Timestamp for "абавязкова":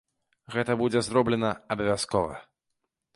1.75-2.33